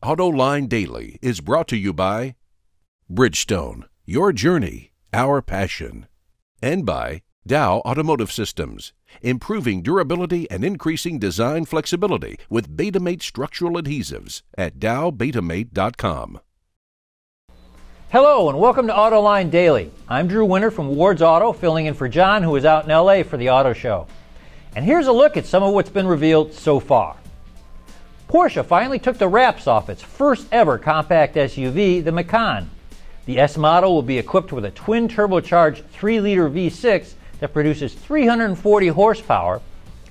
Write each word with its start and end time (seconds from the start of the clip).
AutoLine 0.00 0.68
Daily 0.68 1.18
is 1.20 1.40
brought 1.40 1.66
to 1.68 1.76
you 1.76 1.92
by 1.92 2.36
Bridgestone, 3.10 3.82
your 4.04 4.32
journey, 4.32 4.92
our 5.12 5.42
passion, 5.42 6.06
and 6.62 6.86
by 6.86 7.22
Dow 7.44 7.78
Automotive 7.78 8.30
Systems, 8.30 8.92
improving 9.22 9.82
durability 9.82 10.48
and 10.52 10.64
increasing 10.64 11.18
design 11.18 11.64
flexibility 11.64 12.38
with 12.48 12.76
Betamate 12.76 13.22
structural 13.22 13.72
adhesives 13.72 14.42
at 14.56 14.78
dowbetamate.com. 14.78 16.40
Hello 18.10 18.48
and 18.48 18.60
welcome 18.60 18.86
to 18.86 18.92
AutoLine 18.92 19.50
Daily. 19.50 19.90
I'm 20.08 20.28
Drew 20.28 20.44
Winter 20.44 20.70
from 20.70 20.94
Ward's 20.94 21.22
Auto, 21.22 21.52
filling 21.52 21.86
in 21.86 21.94
for 21.94 22.08
John, 22.08 22.44
who 22.44 22.54
is 22.54 22.64
out 22.64 22.84
in 22.84 22.90
LA 22.90 23.24
for 23.24 23.36
the 23.36 23.50
auto 23.50 23.72
show. 23.72 24.06
And 24.76 24.84
here's 24.84 25.08
a 25.08 25.12
look 25.12 25.36
at 25.36 25.44
some 25.44 25.64
of 25.64 25.74
what's 25.74 25.90
been 25.90 26.06
revealed 26.06 26.54
so 26.54 26.78
far. 26.78 27.16
Porsche 28.28 28.62
finally 28.62 28.98
took 28.98 29.16
the 29.16 29.26
wraps 29.26 29.66
off 29.66 29.88
its 29.88 30.02
first 30.02 30.48
ever 30.52 30.76
compact 30.76 31.34
SUV, 31.34 32.04
the 32.04 32.12
Macan. 32.12 32.68
The 33.24 33.40
S 33.40 33.56
model 33.56 33.94
will 33.94 34.02
be 34.02 34.18
equipped 34.18 34.52
with 34.52 34.66
a 34.66 34.70
twin 34.70 35.08
turbocharged 35.08 35.86
3 35.86 36.20
liter 36.20 36.50
V6 36.50 37.14
that 37.40 37.54
produces 37.54 37.94
340 37.94 38.88
horsepower, 38.88 39.62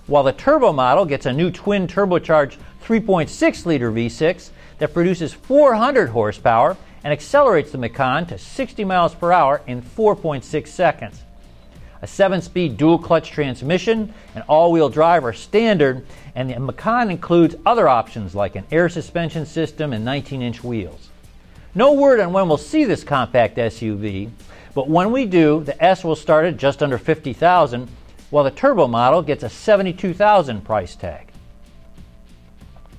while 0.08 0.24
the 0.24 0.34
turbo 0.34 0.74
model 0.74 1.06
gets 1.06 1.28
a 1.28 1.34
new 1.34 1.52
twin 1.52 1.86
turbocharged 1.86 2.58
3.6 2.84 3.66
liter 3.68 3.92
V6 3.92 4.50
that 4.80 4.96
produces 4.96 5.34
400 5.34 6.10
horsepower 6.10 6.76
and 7.04 7.14
accelerates 7.14 7.72
the 7.72 7.78
Macan 7.78 8.26
to 8.26 8.40
60 8.40 8.84
miles 8.84 9.14
per 9.14 9.32
hour 9.32 9.62
in 9.68 9.80
4.6 9.80 10.68
seconds. 10.68 11.22
A 12.02 12.08
7 12.08 12.42
speed 12.42 12.78
dual 12.78 13.00
clutch 13.00 13.32
transmission 13.32 14.14
and 14.36 14.44
all 14.48 14.72
wheel 14.72 14.90
drive 14.90 15.26
are 15.26 15.34
standard, 15.34 16.06
and 16.36 16.50
the 16.50 16.60
Macan 16.60 17.10
includes 17.10 17.56
other 17.66 17.88
options 17.88 18.36
like 18.36 18.56
an 18.56 18.66
air 18.72 18.88
suspension 18.88 19.46
system 19.46 19.94
and 19.94 20.06
19 20.06 20.42
inch 20.42 20.64
wheels. 20.64 21.10
No 21.74 21.94
word 21.94 22.20
on 22.20 22.34
when 22.34 22.48
we'll 22.48 22.58
see 22.58 22.86
this 22.86 23.04
compact 23.04 23.58
SUV, 23.58 24.30
but 24.76 24.90
when 24.90 25.12
we 25.12 25.26
do, 25.26 25.64
the 25.64 25.84
S 25.84 26.04
will 26.04 26.16
start 26.16 26.46
at 26.46 26.58
just 26.58 26.84
under 26.84 27.00
50,000, 27.00 27.90
while 28.30 28.44
the 28.44 28.52
turbo 28.52 28.88
model 28.88 29.24
gets 29.24 29.44
a 29.44 29.50
72,000 29.50 30.64
price 30.64 30.96
tag. 30.96 31.32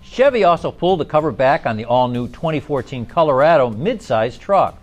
Chevy 0.02 0.42
also 0.42 0.72
pulled 0.72 0.98
the 0.98 1.04
cover 1.04 1.30
back 1.30 1.66
on 1.66 1.76
the 1.76 1.84
all-new 1.84 2.26
2014 2.28 3.06
Colorado 3.06 3.70
midsize 3.70 4.38
truck. 4.38 4.76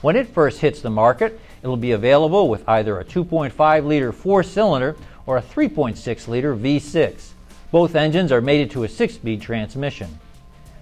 When 0.00 0.16
it 0.16 0.28
first 0.28 0.60
hits 0.60 0.80
the 0.80 0.88
market, 0.88 1.38
it 1.62 1.66
will 1.66 1.76
be 1.76 1.92
available 1.92 2.48
with 2.48 2.68
either 2.68 2.98
a 2.98 3.04
2.5 3.04 3.84
liter 3.84 4.12
four 4.12 4.42
cylinder 4.42 4.96
or 5.26 5.36
a 5.36 5.42
3.6 5.42 6.28
liter 6.28 6.56
V6. 6.56 7.30
Both 7.70 7.94
engines 7.94 8.32
are 8.32 8.40
mated 8.40 8.70
to 8.72 8.84
a 8.84 8.88
6 8.88 9.14
speed 9.14 9.40
transmission. 9.40 10.18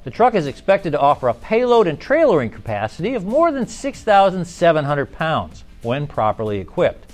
The 0.05 0.11
truck 0.11 0.35
is 0.35 0.47
expected 0.47 0.93
to 0.93 1.01
offer 1.01 1.29
a 1.29 1.35
payload 1.35 1.87
and 1.87 2.01
trailering 2.01 2.53
capacity 2.53 3.15
of 3.15 3.27
more 3.27 3.53
than 3.53 3.67
6,700 3.67 5.13
pounds 5.13 5.65
when 5.83 6.07
properly 6.07 6.59
equipped. 6.59 7.13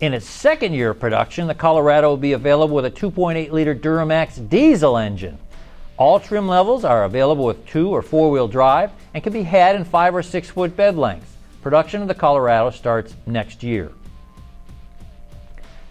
In 0.00 0.12
its 0.12 0.26
second 0.26 0.74
year 0.74 0.90
of 0.90 0.98
production, 0.98 1.46
the 1.46 1.54
Colorado 1.54 2.08
will 2.08 2.16
be 2.16 2.32
available 2.32 2.74
with 2.74 2.86
a 2.86 2.90
2.8 2.90 3.52
liter 3.52 3.74
Duramax 3.74 4.48
diesel 4.48 4.96
engine. 4.98 5.38
All 5.96 6.18
trim 6.18 6.48
levels 6.48 6.84
are 6.84 7.04
available 7.04 7.44
with 7.44 7.66
two 7.66 7.90
or 7.90 8.02
four 8.02 8.30
wheel 8.30 8.48
drive 8.48 8.90
and 9.12 9.22
can 9.22 9.32
be 9.32 9.42
had 9.42 9.76
in 9.76 9.84
5 9.84 10.14
or 10.14 10.22
6 10.22 10.50
foot 10.50 10.76
bed 10.76 10.96
lengths. 10.96 11.29
Production 11.62 12.00
of 12.00 12.08
the 12.08 12.14
Colorado 12.14 12.70
starts 12.70 13.14
next 13.26 13.62
year. 13.62 13.92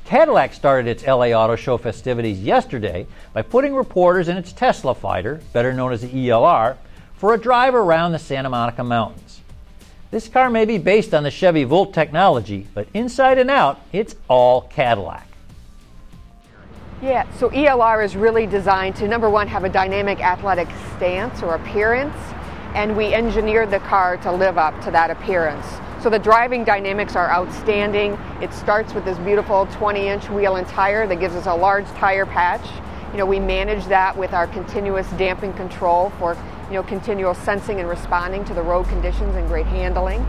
Cadillac 0.05 0.53
started 0.55 0.89
its 0.89 1.05
LA 1.05 1.27
Auto 1.27 1.55
Show 1.55 1.77
festivities 1.77 2.39
yesterday 2.41 3.05
by 3.33 3.43
putting 3.43 3.75
reporters 3.75 4.27
in 4.27 4.37
its 4.37 4.51
Tesla 4.51 4.95
fighter, 4.95 5.39
better 5.53 5.71
known 5.71 5.93
as 5.93 6.01
the 6.01 6.07
ELR, 6.07 6.77
for 7.13 7.35
a 7.35 7.37
drive 7.37 7.75
around 7.75 8.13
the 8.13 8.19
Santa 8.19 8.49
Monica 8.49 8.83
Mountains. 8.83 9.41
This 10.09 10.27
car 10.27 10.49
may 10.49 10.65
be 10.65 10.79
based 10.79 11.13
on 11.13 11.21
the 11.21 11.29
Chevy 11.29 11.65
Volt 11.65 11.93
technology, 11.93 12.65
but 12.73 12.87
inside 12.95 13.37
and 13.37 13.51
out, 13.51 13.79
it's 13.93 14.15
all 14.27 14.61
Cadillac. 14.61 15.27
Yeah, 17.03 17.31
so 17.33 17.51
ELR 17.51 18.03
is 18.03 18.15
really 18.15 18.47
designed 18.47 18.95
to 18.95 19.07
number 19.07 19.29
one, 19.29 19.47
have 19.47 19.63
a 19.63 19.69
dynamic 19.69 20.19
athletic 20.19 20.67
stance 20.97 21.43
or 21.43 21.53
appearance, 21.53 22.17
and 22.75 22.95
we 22.95 23.13
engineered 23.13 23.71
the 23.71 23.79
car 23.79 24.17
to 24.17 24.31
live 24.31 24.57
up 24.57 24.79
to 24.83 24.91
that 24.91 25.09
appearance. 25.09 25.65
So 26.01 26.09
the 26.09 26.19
driving 26.19 26.63
dynamics 26.63 27.15
are 27.15 27.29
outstanding. 27.29 28.13
It 28.41 28.53
starts 28.53 28.93
with 28.93 29.03
this 29.03 29.17
beautiful 29.19 29.65
20 29.67 30.07
inch 30.07 30.29
wheel 30.29 30.55
and 30.55 30.65
tire 30.67 31.05
that 31.07 31.19
gives 31.19 31.35
us 31.35 31.45
a 31.45 31.53
large 31.53 31.87
tire 31.87 32.25
patch. 32.25 32.65
You 33.11 33.17
know, 33.17 33.25
we 33.25 33.39
manage 33.39 33.85
that 33.87 34.15
with 34.15 34.33
our 34.33 34.47
continuous 34.47 35.09
damping 35.17 35.51
control 35.53 36.11
for, 36.19 36.37
you 36.67 36.75
know, 36.75 36.83
continual 36.83 37.33
sensing 37.33 37.79
and 37.79 37.89
responding 37.89 38.45
to 38.45 38.53
the 38.53 38.61
road 38.61 38.87
conditions 38.87 39.35
and 39.35 39.47
great 39.47 39.65
handling. 39.65 40.21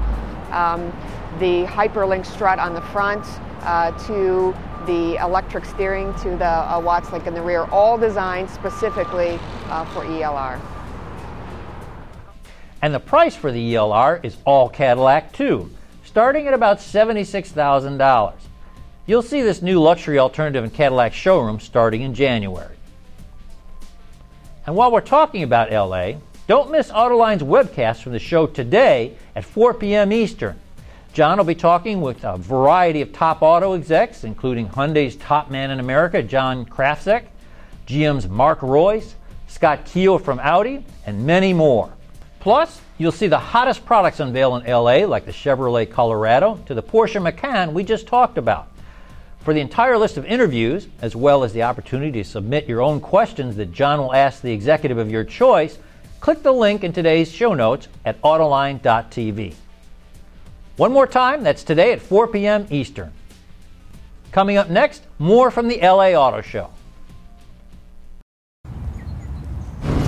Um, 0.50 0.90
the 1.38 1.66
hyperlink 1.66 2.26
strut 2.26 2.58
on 2.58 2.74
the 2.74 2.80
front 2.80 3.24
uh, 3.60 3.92
to 4.06 4.56
the 4.86 5.16
electric 5.22 5.64
steering 5.64 6.12
to 6.14 6.30
the 6.30 6.44
uh, 6.44 6.80
Watts 6.80 7.12
link 7.12 7.26
in 7.26 7.34
the 7.34 7.42
rear, 7.42 7.64
all 7.66 7.96
designed 7.96 8.50
specifically 8.50 9.38
uh, 9.68 9.84
for 9.92 10.04
ELR. 10.04 10.60
And 12.82 12.94
the 12.94 13.00
price 13.00 13.36
for 13.36 13.52
the 13.52 13.74
ELR 13.74 14.24
is 14.24 14.36
all 14.44 14.68
Cadillac 14.68 15.32
too, 15.32 15.70
starting 16.04 16.46
at 16.46 16.54
about 16.54 16.78
$76,000. 16.78 18.32
You'll 19.06 19.22
see 19.22 19.42
this 19.42 19.60
new 19.60 19.80
luxury 19.80 20.18
alternative 20.18 20.64
in 20.64 20.70
Cadillac 20.70 21.12
showrooms 21.12 21.64
starting 21.64 22.02
in 22.02 22.14
January. 22.14 22.76
And 24.66 24.76
while 24.76 24.92
we're 24.92 25.00
talking 25.00 25.42
about 25.42 25.72
LA, 25.72 26.20
don't 26.46 26.70
miss 26.70 26.90
Autoline's 26.90 27.42
webcast 27.42 28.02
from 28.02 28.12
the 28.12 28.18
show 28.18 28.46
today 28.46 29.16
at 29.34 29.44
4 29.44 29.74
p.m. 29.74 30.12
Eastern. 30.12 30.58
John 31.12 31.38
will 31.38 31.44
be 31.44 31.54
talking 31.56 32.00
with 32.00 32.24
a 32.24 32.36
variety 32.36 33.00
of 33.00 33.12
top 33.12 33.42
auto 33.42 33.74
execs, 33.74 34.22
including 34.22 34.68
Hyundai's 34.68 35.16
top 35.16 35.50
man 35.50 35.70
in 35.70 35.80
America, 35.80 36.22
John 36.22 36.64
Krafcik, 36.64 37.24
GM's 37.86 38.28
Mark 38.28 38.60
Reuss, 38.60 39.14
Scott 39.48 39.84
Keogh 39.84 40.18
from 40.18 40.38
Audi, 40.38 40.84
and 41.04 41.26
many 41.26 41.52
more. 41.52 41.92
Plus, 42.40 42.80
you'll 42.96 43.12
see 43.12 43.26
the 43.26 43.38
hottest 43.38 43.84
products 43.84 44.18
unveiled 44.18 44.64
in 44.64 44.72
LA, 44.72 45.06
like 45.06 45.26
the 45.26 45.32
Chevrolet 45.32 45.90
Colorado, 45.90 46.56
to 46.64 46.74
the 46.74 46.82
Porsche 46.82 47.22
Macan 47.22 47.74
we 47.74 47.84
just 47.84 48.06
talked 48.06 48.38
about. 48.38 48.66
For 49.44 49.52
the 49.52 49.60
entire 49.60 49.98
list 49.98 50.16
of 50.16 50.24
interviews, 50.24 50.88
as 51.02 51.14
well 51.14 51.44
as 51.44 51.52
the 51.52 51.62
opportunity 51.62 52.22
to 52.22 52.28
submit 52.28 52.66
your 52.66 52.80
own 52.80 53.00
questions 53.00 53.56
that 53.56 53.72
John 53.72 53.98
will 53.98 54.14
ask 54.14 54.40
the 54.40 54.52
executive 54.52 54.96
of 54.96 55.10
your 55.10 55.24
choice, 55.24 55.78
click 56.20 56.42
the 56.42 56.52
link 56.52 56.82
in 56.82 56.94
today's 56.94 57.30
show 57.30 57.52
notes 57.52 57.88
at 58.06 58.20
Autoline.tv. 58.22 59.54
One 60.76 60.92
more 60.92 61.06
time, 61.06 61.42
that's 61.42 61.62
today 61.62 61.92
at 61.92 62.00
4 62.00 62.28
p.m. 62.28 62.66
Eastern. 62.70 63.12
Coming 64.32 64.56
up 64.56 64.70
next, 64.70 65.02
more 65.18 65.50
from 65.50 65.68
the 65.68 65.78
LA 65.82 66.12
Auto 66.12 66.40
Show. 66.40 66.70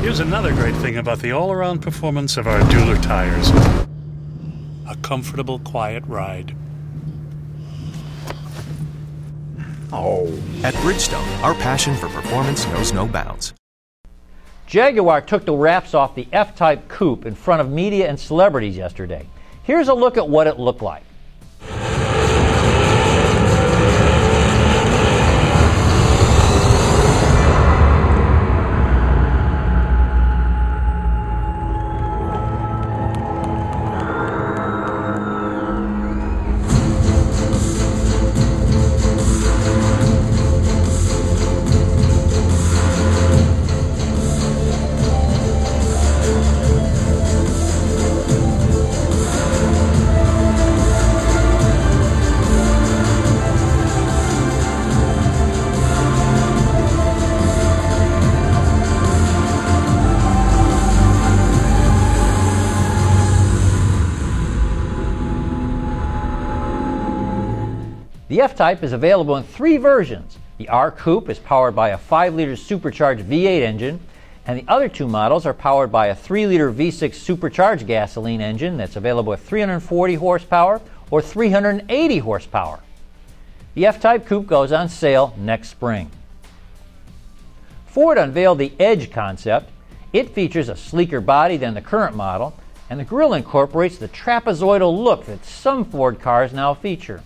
Here's 0.02 0.18
another 0.18 0.52
great 0.52 0.74
thing 0.74 0.96
about 0.96 1.20
the 1.20 1.30
all 1.30 1.52
around 1.52 1.78
performance 1.78 2.36
of 2.36 2.48
our 2.48 2.58
Dueler 2.62 3.00
tires 3.00 3.48
a 4.88 4.96
comfortable, 5.00 5.60
quiet 5.60 6.02
ride. 6.08 6.56
Oh. 9.92 10.26
At 10.64 10.74
Bridgestone, 10.74 11.42
our 11.44 11.54
passion 11.54 11.94
for 11.94 12.08
performance 12.08 12.66
knows 12.66 12.92
no 12.92 13.06
bounds. 13.06 13.54
Jaguar 14.66 15.20
took 15.20 15.44
the 15.44 15.54
wraps 15.54 15.94
off 15.94 16.16
the 16.16 16.26
F 16.32 16.56
Type 16.56 16.88
coupe 16.88 17.24
in 17.24 17.36
front 17.36 17.60
of 17.60 17.70
media 17.70 18.08
and 18.08 18.18
celebrities 18.18 18.76
yesterday. 18.76 19.28
Here's 19.62 19.86
a 19.86 19.94
look 19.94 20.16
at 20.16 20.28
what 20.28 20.48
it 20.48 20.58
looked 20.58 20.82
like. 20.82 21.04
The 68.32 68.40
F-Type 68.40 68.82
is 68.82 68.94
available 68.94 69.36
in 69.36 69.44
three 69.44 69.76
versions. 69.76 70.38
The 70.56 70.70
R 70.70 70.90
Coupe 70.90 71.28
is 71.28 71.38
powered 71.38 71.76
by 71.76 71.90
a 71.90 71.98
5-liter 71.98 72.56
supercharged 72.56 73.26
V8 73.26 73.60
engine, 73.60 74.00
and 74.46 74.58
the 74.58 74.64
other 74.72 74.88
two 74.88 75.06
models 75.06 75.44
are 75.44 75.52
powered 75.52 75.92
by 75.92 76.06
a 76.06 76.14
3 76.14 76.46
liter 76.46 76.72
V6 76.72 77.12
supercharged 77.12 77.86
gasoline 77.86 78.40
engine 78.40 78.78
that's 78.78 78.96
available 78.96 79.32
with 79.32 79.46
340 79.46 80.14
horsepower 80.14 80.80
or 81.10 81.20
380 81.20 82.18
horsepower. 82.20 82.80
The 83.74 83.84
F 83.84 84.00
Type 84.00 84.24
Coupe 84.24 84.46
goes 84.46 84.72
on 84.72 84.88
sale 84.88 85.34
next 85.36 85.68
spring. 85.68 86.10
Ford 87.84 88.16
unveiled 88.16 88.56
the 88.56 88.72
Edge 88.80 89.10
concept. 89.10 89.68
It 90.14 90.30
features 90.30 90.70
a 90.70 90.76
sleeker 90.76 91.20
body 91.20 91.58
than 91.58 91.74
the 91.74 91.82
current 91.82 92.16
model, 92.16 92.56
and 92.88 92.98
the 92.98 93.04
grille 93.04 93.34
incorporates 93.34 93.98
the 93.98 94.08
trapezoidal 94.08 95.04
look 95.04 95.26
that 95.26 95.44
some 95.44 95.84
Ford 95.84 96.18
cars 96.18 96.54
now 96.54 96.72
feature. 96.72 97.22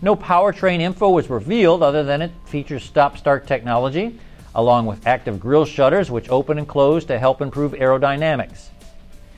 No 0.00 0.14
powertrain 0.14 0.80
info 0.80 1.10
was 1.10 1.28
revealed 1.28 1.82
other 1.82 2.04
than 2.04 2.22
it 2.22 2.30
features 2.44 2.84
stop 2.84 3.18
start 3.18 3.46
technology 3.46 4.18
along 4.54 4.86
with 4.86 5.06
active 5.06 5.38
grille 5.38 5.64
shutters 5.64 6.10
which 6.10 6.28
open 6.30 6.58
and 6.58 6.68
close 6.68 7.04
to 7.04 7.18
help 7.18 7.40
improve 7.40 7.72
aerodynamics. 7.72 8.68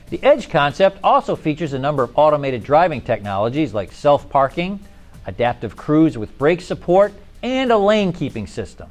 The 0.09 0.21
Edge 0.23 0.49
concept 0.49 0.99
also 1.03 1.35
features 1.35 1.73
a 1.73 1.79
number 1.79 2.03
of 2.03 2.11
automated 2.15 2.63
driving 2.63 3.01
technologies 3.01 3.73
like 3.73 3.91
self 3.91 4.29
parking, 4.29 4.79
adaptive 5.25 5.75
cruise 5.77 6.17
with 6.17 6.37
brake 6.37 6.61
support, 6.61 7.13
and 7.43 7.71
a 7.71 7.77
lane 7.77 8.11
keeping 8.11 8.45
system. 8.45 8.89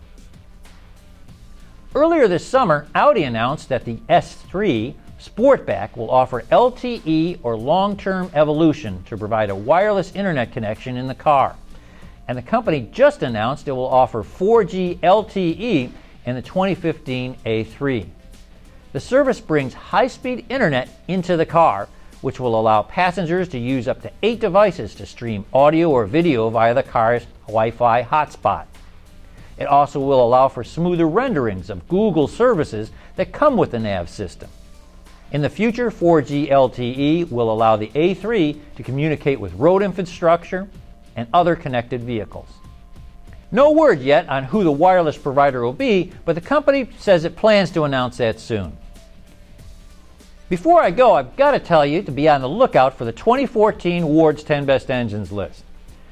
Earlier 1.95 2.29
this 2.29 2.47
summer, 2.47 2.87
Audi 2.95 3.25
announced 3.25 3.69
that 3.69 3.85
the 3.85 3.97
S3 4.09 4.95
Sportback 5.21 5.99
will 5.99 6.11
offer 6.11 6.43
LTE 6.51 7.41
or 7.43 7.55
long 7.55 7.95
term 7.95 8.31
evolution 8.33 9.05
to 9.05 9.19
provide 9.19 9.51
a 9.51 9.55
wireless 9.55 10.15
internet 10.15 10.51
connection 10.51 10.97
in 10.97 11.07
the 11.07 11.15
car. 11.15 11.57
And 12.27 12.39
the 12.39 12.43
company 12.43 12.89
just 12.91 13.23
announced 13.23 13.69
it 13.69 13.73
will 13.73 13.87
offer 13.87 14.23
4G 14.23 14.99
LTE 15.01 15.91
in 16.25 16.35
the 16.35 16.41
2015 16.41 17.37
A3. 17.45 18.09
The 18.93 19.01
service 19.01 19.41
brings 19.41 19.75
high 19.75 20.07
speed 20.07 20.47
internet 20.49 20.89
into 21.07 21.37
the 21.37 21.45
car, 21.45 21.89
which 22.23 22.41
will 22.41 22.59
allow 22.59 22.83
passengers 22.83 23.49
to 23.51 23.59
use 23.59 23.89
up 23.89 24.01
to 24.03 24.13
eight 24.23 24.41
devices 24.41 24.95
to 24.95 25.05
stream 25.05 25.45
audio 25.53 25.91
or 25.91 26.07
video 26.07 26.49
via 26.49 26.73
the 26.73 26.83
car's 26.83 27.27
Wi 27.47 27.73
Fi 27.73 28.03
hotspot. 28.05 28.65
It 29.59 29.67
also 29.67 30.01
will 30.01 30.25
allow 30.25 30.49
for 30.49 30.65
smoother 30.65 31.07
renderings 31.07 31.69
of 31.69 31.87
Google 31.89 32.27
services 32.27 32.91
that 33.17 33.33
come 33.33 33.59
with 33.59 33.73
the 33.73 33.79
nav 33.79 34.09
system. 34.09 34.49
In 35.33 35.43
the 35.43 35.51
future, 35.51 35.91
4G 35.91 36.51
LTE 36.51 37.31
will 37.31 37.53
allow 37.53 37.77
the 37.77 37.89
A3 37.89 38.59
to 38.77 38.83
communicate 38.83 39.39
with 39.39 39.55
road 39.55 39.81
infrastructure 39.83 40.69
and 41.15 41.29
other 41.33 41.55
connected 41.55 42.03
vehicles. 42.03 42.49
No 43.53 43.71
word 43.71 44.01
yet 44.01 44.29
on 44.29 44.45
who 44.45 44.65
the 44.65 44.73
wireless 44.73 45.17
provider 45.17 45.63
will 45.63 45.73
be, 45.73 46.13
but 46.25 46.35
the 46.35 46.41
company 46.41 46.89
says 46.99 47.25
it 47.25 47.37
plans 47.37 47.71
to 47.73 47.85
announce 47.85 48.17
that 48.17 48.41
soon. 48.41 48.77
Before 50.49 50.83
I 50.83 50.91
go, 50.91 51.15
I've 51.15 51.37
got 51.37 51.53
to 51.53 51.61
tell 51.61 51.87
you 51.87 52.03
to 52.03 52.11
be 52.11 52.29
on 52.29 52.41
the 52.41 52.49
lookout 52.49 52.99
for 52.99 53.05
the 53.05 53.13
2014 53.13 54.05
Ward's 54.07 54.43
10 54.43 54.65
Best 54.65 54.91
Engines 54.91 55.31
list. 55.31 55.63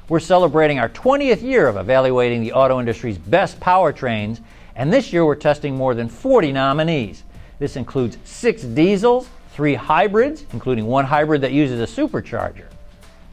We're 0.09 0.21
celebrating 0.21 0.79
our 0.79 0.89
20th 0.89 1.43
year 1.43 1.67
of 1.67 1.77
evaluating 1.77 2.41
the 2.41 2.53
auto 2.53 2.79
industry's 2.79 3.19
best 3.19 3.59
powertrains, 3.59 4.41
and 4.77 4.93
this 4.93 5.13
year 5.13 5.27
we're 5.27 5.35
testing 5.35 5.77
more 5.77 5.93
than 5.95 6.09
40 6.09 6.53
nominees. 6.53 7.25
This 7.59 7.77
includes 7.77 8.19
six 8.25 8.63
diesels, 8.63 9.29
three 9.53 9.75
hybrids, 9.75 10.45
including 10.53 10.87
one 10.87 11.05
hybrid 11.05 11.41
that 11.43 11.53
uses 11.53 11.81
a 11.81 12.01
supercharger, 12.01 12.67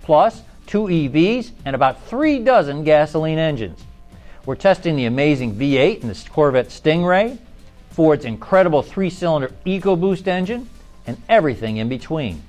plus 0.01 0.41
two 0.65 0.83
EVs, 0.83 1.51
and 1.65 1.75
about 1.75 2.03
three 2.05 2.39
dozen 2.39 2.83
gasoline 2.83 3.37
engines. 3.37 3.83
We're 4.45 4.55
testing 4.55 4.95
the 4.95 5.05
amazing 5.05 5.55
V8 5.55 6.01
in 6.01 6.07
the 6.07 6.25
Corvette 6.31 6.69
Stingray, 6.69 7.37
Ford's 7.91 8.25
incredible 8.25 8.81
three 8.81 9.09
cylinder 9.09 9.51
EcoBoost 9.65 10.27
engine, 10.27 10.69
and 11.07 11.21
everything 11.29 11.77
in 11.77 11.87
between. 11.87 12.41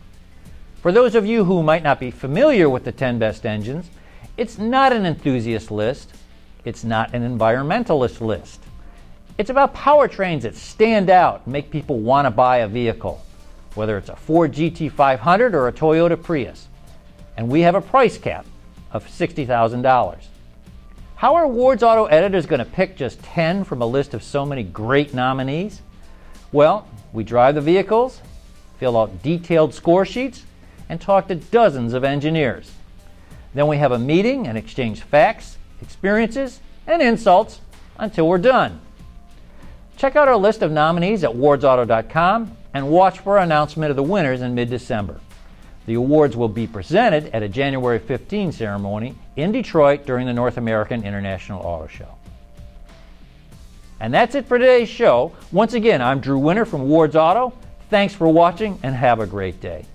For 0.82 0.92
those 0.92 1.14
of 1.14 1.26
you 1.26 1.44
who 1.44 1.62
might 1.62 1.82
not 1.82 2.00
be 2.00 2.10
familiar 2.10 2.70
with 2.70 2.84
the 2.84 2.92
10 2.92 3.18
best 3.18 3.44
engines, 3.44 3.90
it's 4.36 4.58
not 4.58 4.92
an 4.92 5.06
enthusiast 5.06 5.70
list, 5.70 6.12
it's 6.64 6.84
not 6.84 7.14
an 7.14 7.22
environmentalist 7.22 8.20
list. 8.20 8.65
It's 9.38 9.50
about 9.50 9.74
powertrains 9.74 10.42
that 10.42 10.56
stand 10.56 11.10
out 11.10 11.46
make 11.46 11.70
people 11.70 11.98
want 11.98 12.24
to 12.24 12.30
buy 12.30 12.58
a 12.58 12.68
vehicle, 12.68 13.22
whether 13.74 13.98
it's 13.98 14.08
a 14.08 14.16
Ford 14.16 14.52
GT500 14.52 15.52
or 15.52 15.68
a 15.68 15.72
Toyota 15.72 16.20
Prius. 16.20 16.68
And 17.36 17.48
we 17.48 17.60
have 17.60 17.74
a 17.74 17.82
price 17.82 18.16
cap 18.16 18.46
of 18.92 19.06
$60,000. 19.06 20.18
How 21.16 21.34
are 21.34 21.46
Ward's 21.46 21.82
Auto 21.82 22.06
editors 22.06 22.46
going 22.46 22.60
to 22.60 22.64
pick 22.64 22.96
just 22.96 23.22
10 23.22 23.64
from 23.64 23.82
a 23.82 23.86
list 23.86 24.14
of 24.14 24.22
so 24.22 24.46
many 24.46 24.62
great 24.62 25.12
nominees? 25.12 25.82
Well, 26.50 26.88
we 27.12 27.22
drive 27.22 27.56
the 27.56 27.60
vehicles, 27.60 28.22
fill 28.78 28.96
out 28.96 29.22
detailed 29.22 29.74
score 29.74 30.06
sheets, 30.06 30.44
and 30.88 30.98
talk 30.98 31.28
to 31.28 31.34
dozens 31.34 31.92
of 31.92 32.04
engineers. 32.04 32.70
Then 33.52 33.66
we 33.66 33.76
have 33.76 33.92
a 33.92 33.98
meeting 33.98 34.46
and 34.46 34.56
exchange 34.56 35.02
facts, 35.02 35.58
experiences, 35.82 36.60
and 36.86 37.02
insults 37.02 37.60
until 37.98 38.28
we're 38.28 38.38
done. 38.38 38.80
Check 39.96 40.14
out 40.14 40.28
our 40.28 40.36
list 40.36 40.60
of 40.62 40.70
nominees 40.70 41.24
at 41.24 41.30
wardsauto.com 41.30 42.56
and 42.74 42.90
watch 42.90 43.20
for 43.20 43.38
our 43.38 43.44
announcement 43.44 43.90
of 43.90 43.96
the 43.96 44.02
winners 44.02 44.42
in 44.42 44.54
mid 44.54 44.68
December. 44.68 45.18
The 45.86 45.94
awards 45.94 46.36
will 46.36 46.48
be 46.48 46.66
presented 46.66 47.26
at 47.32 47.42
a 47.42 47.48
January 47.48 47.98
15 47.98 48.52
ceremony 48.52 49.14
in 49.36 49.52
Detroit 49.52 50.04
during 50.04 50.26
the 50.26 50.32
North 50.32 50.58
American 50.58 51.04
International 51.04 51.62
Auto 51.62 51.86
Show. 51.86 52.08
And 54.00 54.12
that's 54.12 54.34
it 54.34 54.46
for 54.46 54.58
today's 54.58 54.90
show. 54.90 55.32
Once 55.52 55.72
again, 55.72 56.02
I'm 56.02 56.20
Drew 56.20 56.38
Winter 56.38 56.66
from 56.66 56.88
Ward's 56.88 57.16
Auto. 57.16 57.54
Thanks 57.88 58.14
for 58.14 58.28
watching 58.28 58.78
and 58.82 58.94
have 58.94 59.20
a 59.20 59.26
great 59.26 59.60
day. 59.60 59.86